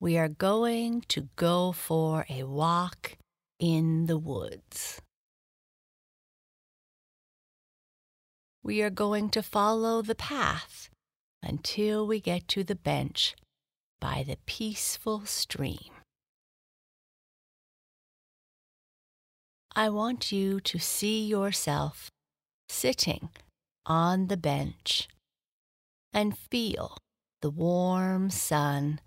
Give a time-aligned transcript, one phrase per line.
[0.00, 3.16] we are going to go for a walk
[3.58, 5.00] in the woods.
[8.62, 10.90] We are going to follow the path
[11.42, 13.34] until we get to the bench
[14.00, 15.92] by the peaceful stream.
[19.74, 22.10] I want you to see yourself
[22.68, 23.30] sitting
[23.86, 25.08] on the bench
[26.12, 26.98] and feel
[27.42, 29.00] the warm sun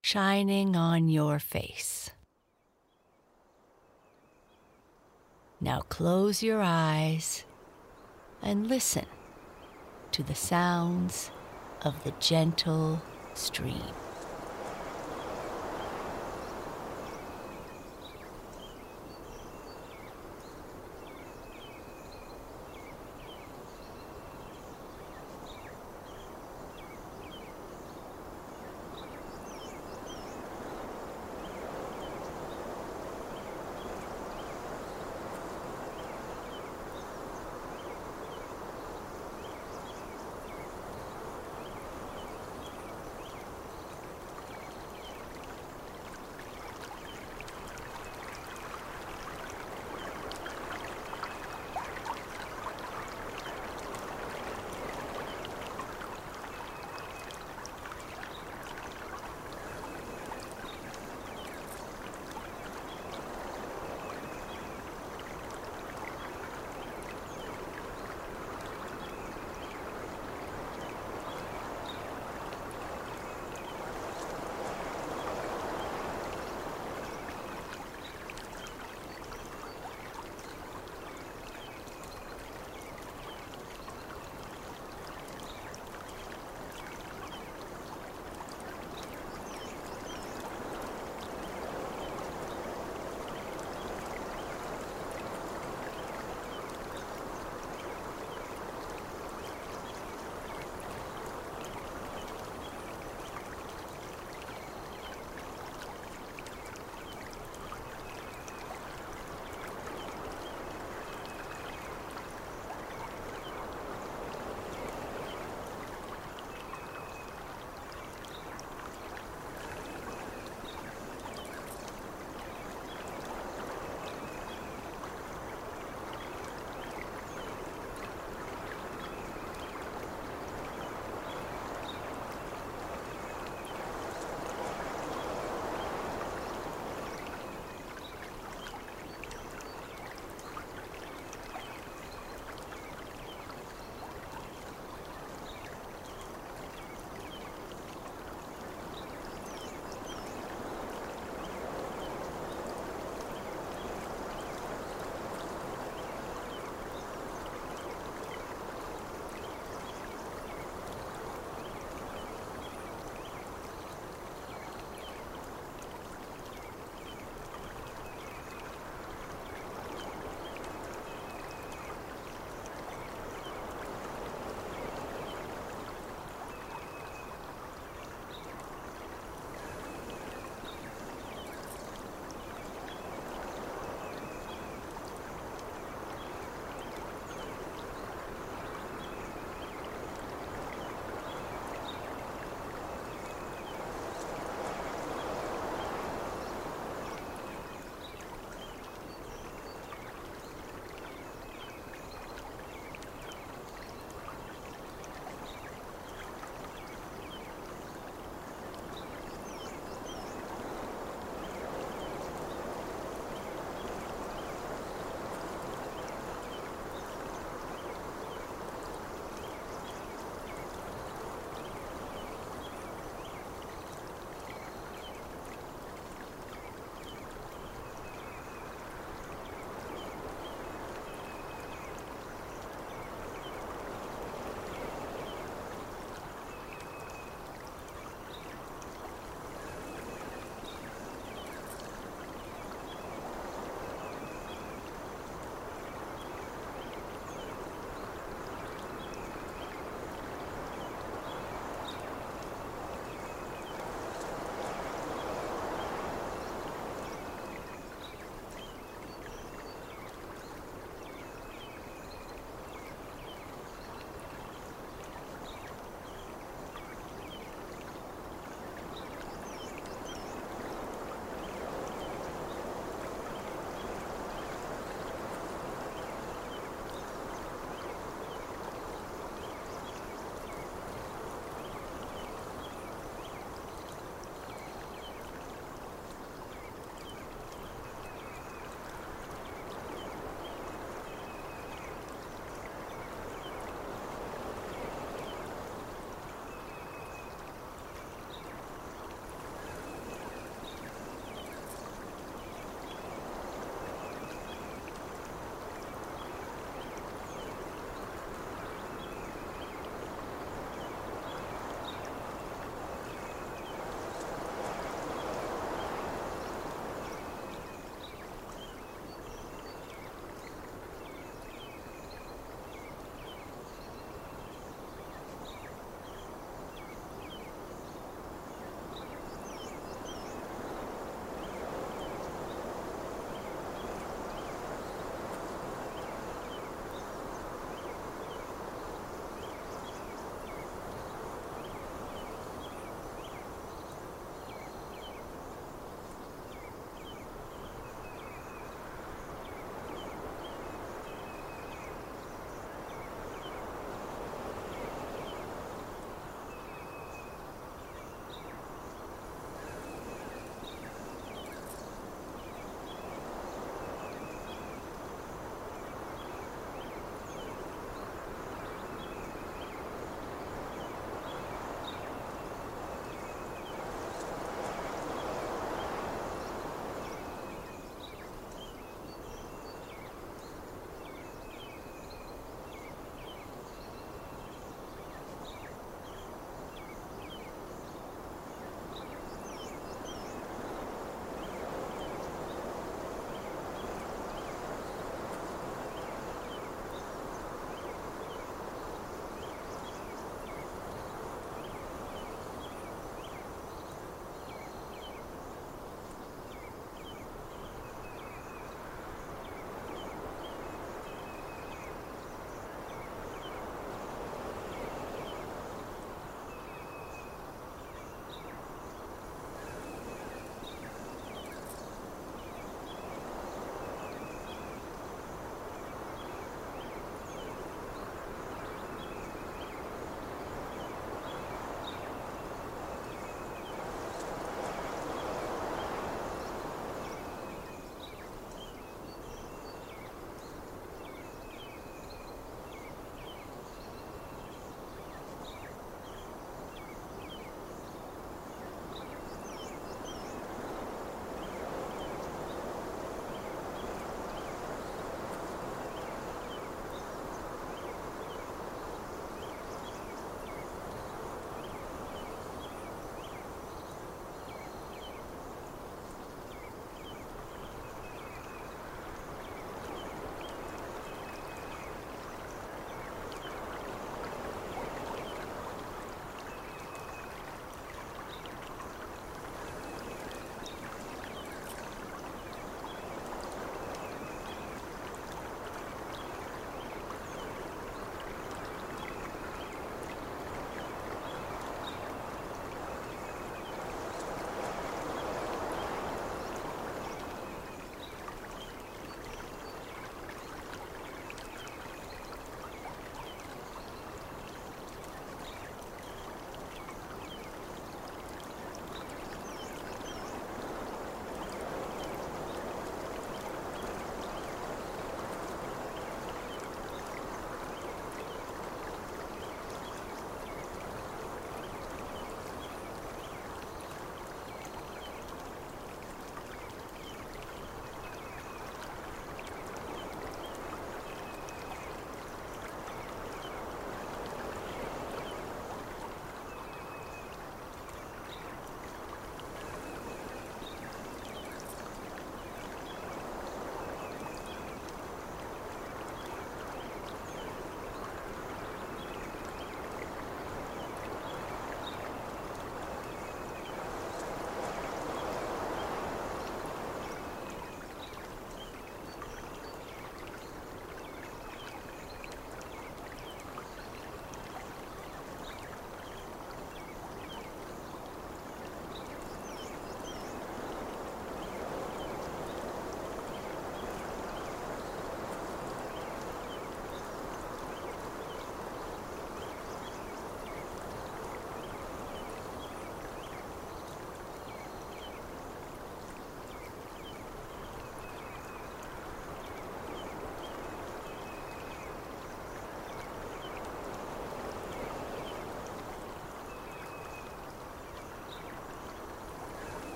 [0.00, 2.10] shining on your face.
[5.60, 7.44] Now close your eyes
[8.42, 9.06] and listen
[10.12, 11.30] to the sounds
[11.82, 13.02] of the gentle
[13.34, 13.94] stream.